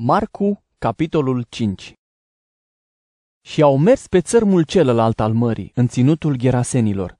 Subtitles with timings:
[0.00, 1.94] Marcu, capitolul 5
[3.40, 7.18] Și au mers pe țărmul celălalt al mării, în ținutul Gerasenilor.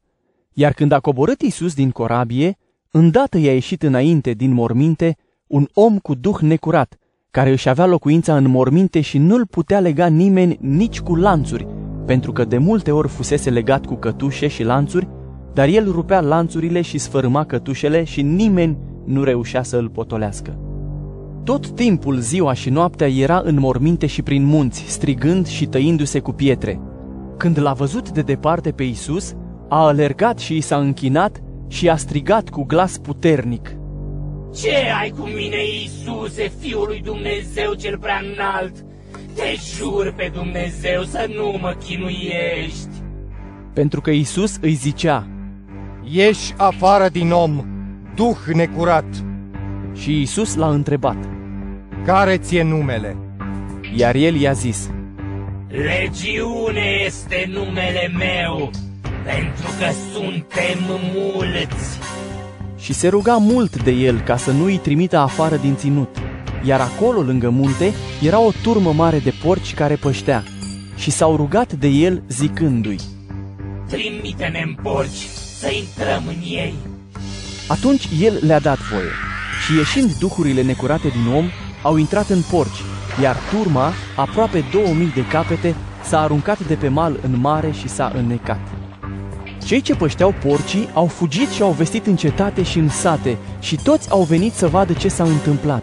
[0.52, 2.56] Iar când a coborât Isus din corabie,
[2.90, 6.98] îndată i-a ieșit înainte din morminte un om cu duh necurat,
[7.30, 11.66] care își avea locuința în morminte și nu-l putea lega nimeni nici cu lanțuri,
[12.06, 15.08] pentru că de multe ori fusese legat cu cătușe și lanțuri,
[15.52, 20.67] dar el rupea lanțurile și sfărâma cătușele și nimeni nu reușea să îl potolească.
[21.44, 26.32] Tot timpul ziua și noaptea era în morminte și prin munți, strigând și tăindu-se cu
[26.32, 26.80] pietre.
[27.36, 29.34] Când l-a văzut de departe pe Isus,
[29.68, 33.76] a alergat și i s-a închinat și a strigat cu glas puternic.
[34.54, 38.84] Ce ai cu mine, Iisuse, Fiul lui Dumnezeu cel prea înalt?
[39.34, 42.88] Te jur pe Dumnezeu să nu mă chinuiești.
[43.72, 45.26] Pentru că Isus îi zicea,
[46.10, 47.64] Ieși afară din om,
[48.14, 49.27] duh necurat!
[50.00, 51.16] Și Isus l-a întrebat.
[52.04, 53.16] Care ți-e numele?
[53.96, 54.90] Iar el i-a zis,
[55.68, 58.70] Legiune este numele meu,
[59.24, 60.78] pentru că suntem
[61.14, 61.98] mulți.
[62.78, 66.16] și se ruga mult de el ca să nu îi trimită afară din ținut.
[66.64, 70.42] Iar acolo, lângă munte, era o turmă mare de porci care păștea
[70.96, 72.96] și s-au rugat de el zicându-i.
[73.88, 75.26] Trimite-ne în porci
[75.58, 76.74] să intrăm în ei.
[77.68, 79.27] Atunci el le-a dat voie
[79.68, 81.44] și ieșind duhurile necurate din om,
[81.82, 82.82] au intrat în porci,
[83.22, 85.74] iar turma, aproape 2000 de capete,
[86.04, 88.60] s-a aruncat de pe mal în mare și s-a înnecat.
[89.64, 93.76] Cei ce pășteau porcii au fugit și au vestit în cetate și în sate și
[93.82, 95.82] toți au venit să vadă ce s-a întâmplat.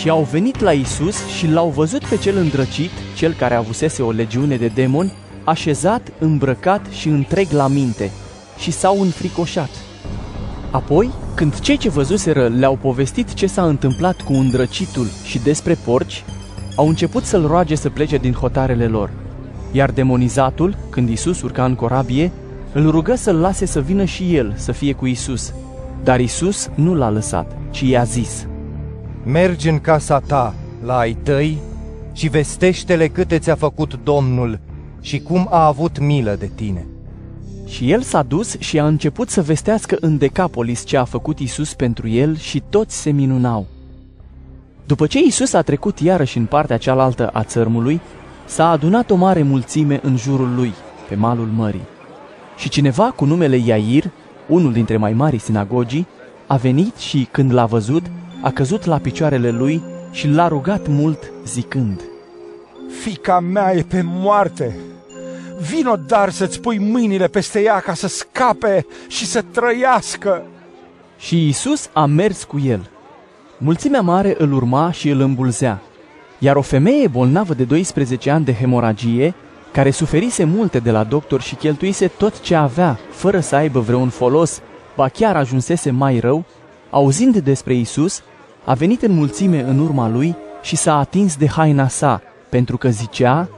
[0.00, 4.10] Și au venit la Isus și l-au văzut pe cel îndrăcit, cel care avusese o
[4.10, 5.12] legiune de demoni,
[5.44, 8.10] așezat, îmbrăcat și întreg la minte,
[8.58, 9.70] și s-au înfricoșat.
[10.70, 16.24] Apoi, când cei ce văzuseră le-au povestit ce s-a întâmplat cu îndrăcitul și despre porci,
[16.76, 19.10] au început să-l roage să plece din hotarele lor.
[19.72, 22.32] Iar demonizatul, când Isus urca în corabie,
[22.72, 25.54] îl rugă să-l lase să vină și el să fie cu Isus.
[26.02, 28.46] Dar Isus nu l-a lăsat, ci i-a zis,
[29.24, 30.54] Mergi în casa ta,
[30.84, 31.58] la ai tăi,
[32.12, 34.60] și vestește-le câte ți-a făcut Domnul
[35.00, 36.86] și cum a avut milă de tine.
[37.68, 41.74] Și el s-a dus și a început să vestească în Decapolis ce a făcut Isus
[41.74, 43.66] pentru el și toți se minunau.
[44.86, 48.00] După ce Isus a trecut iarăși în partea cealaltă a țărmului,
[48.46, 50.72] s-a adunat o mare mulțime în jurul lui,
[51.08, 51.86] pe malul mării.
[52.56, 54.10] Și cineva cu numele Iair,
[54.46, 56.06] unul dintre mai mari sinagogii,
[56.46, 58.02] a venit și, când l-a văzut,
[58.40, 62.00] a căzut la picioarele lui și l-a rugat mult, zicând,
[63.02, 64.76] Fica mea e pe moarte.
[65.60, 70.42] Vino dar să-ți pui mâinile peste ea ca să scape și să trăiască.
[71.18, 72.90] Și Isus a mers cu el.
[73.58, 75.82] Mulțimea mare îl urma și îl îmbulzea.
[76.38, 79.34] Iar o femeie bolnavă de 12 ani de hemoragie,
[79.72, 84.08] care suferise multe de la doctor și cheltuise tot ce avea, fără să aibă vreun
[84.08, 84.60] folos,
[84.96, 86.44] ba chiar ajunsese mai rău,
[86.90, 88.22] auzind despre Isus,
[88.64, 92.88] a venit în mulțime în urma lui și s-a atins de haina sa, pentru că
[92.88, 93.48] zicea,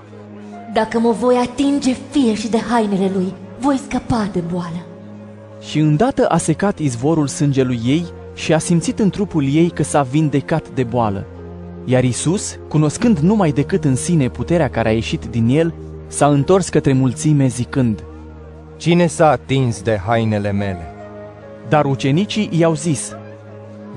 [0.72, 4.84] Dacă mă voi atinge fie și de hainele lui, voi scăpa de boală.
[5.60, 8.04] și îndată a secat izvorul sângelui ei
[8.34, 11.26] și a simțit în trupul ei că s-a vindecat de boală.
[11.84, 15.74] Iar Isus, cunoscând numai decât în sine puterea care a ieșit din el,
[16.06, 18.04] s-a întors către mulțime zicând,
[18.76, 20.94] Cine s-a atins de hainele mele?
[21.68, 23.16] dar ucenicii i-au zis,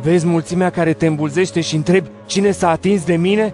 [0.02, 3.54] Vezi mulțimea care te îmbulzește și întrebi cine s-a atins de mine?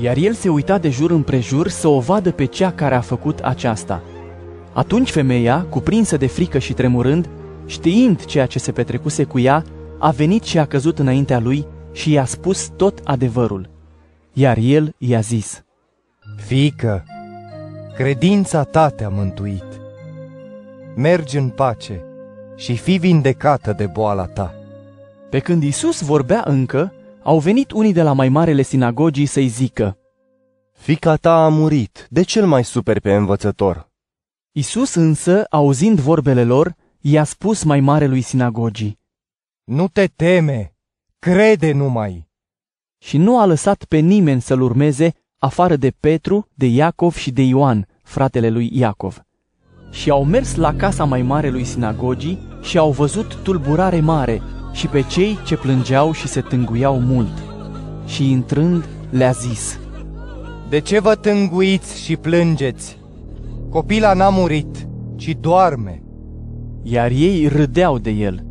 [0.00, 3.38] Iar el se uita de jur împrejur să o vadă pe cea care a făcut
[3.38, 4.02] aceasta.
[4.72, 7.28] Atunci femeia, cuprinsă de frică și tremurând,
[7.66, 9.64] știind ceea ce se petrecuse cu ea,
[9.98, 13.68] a venit și a căzut înaintea lui și i-a spus tot adevărul.
[14.32, 15.64] Iar el i-a zis,
[16.46, 17.04] Fică,
[17.96, 19.64] credința ta te-a mântuit.
[20.96, 22.04] Mergi în pace
[22.56, 24.54] și fii vindecată de boala ta.
[25.30, 26.92] Pe când Isus vorbea încă,
[27.22, 29.98] au venit unii de la mai marele sinagogii să-i zică.
[30.72, 33.90] Fica ta a murit, de cel mai super pe învățător.
[34.52, 38.98] Isus însă, auzind vorbele lor, i-a spus mai marelui sinagogii
[39.64, 40.74] Nu te teme,
[41.18, 42.28] crede numai.
[42.98, 47.42] și nu a lăsat pe nimeni să-l urmeze afară de Petru, de Iacov și de
[47.42, 49.22] Ioan, fratele lui Iacov.
[49.90, 55.02] Și au mers la casa mai marelui sinagogii și au văzut tulburare mare și pe
[55.02, 57.42] cei ce plângeau și se tânguiau mult.
[58.06, 59.78] Și intrând, le-a zis,
[60.68, 62.98] De ce vă tânguiți și plângeți?
[63.70, 66.02] Copila n-a murit, ci doarme.
[66.82, 68.44] iar ei râdeau de el.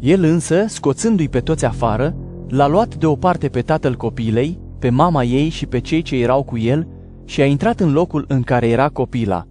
[0.00, 2.16] El însă, scoțându-i pe toți afară,
[2.48, 6.58] l-a luat deoparte pe tatăl copilei, pe mama ei și pe cei ce erau cu
[6.58, 6.88] el
[7.24, 9.46] și a intrat în locul în care era copila.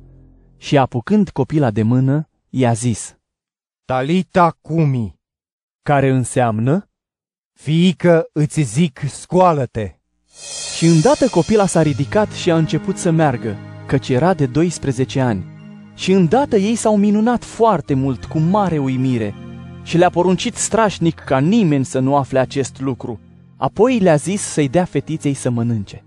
[0.57, 3.17] Și apucând copila de mână, i-a zis,
[3.85, 5.18] Talita cumi,
[5.89, 6.89] care înseamnă,
[7.53, 9.95] fiică îți zic scoală-te.
[10.75, 13.57] și îndată copila s-a ridicat și a început să meargă,
[13.87, 15.45] căci era de 12 ani.
[15.95, 19.33] Și îndată ei s-au minunat foarte mult cu mare uimire
[19.83, 23.19] și le-a poruncit strașnic ca nimeni să nu afle acest lucru.
[23.57, 26.03] Apoi le-a zis să-i dea fetiței să mănânce.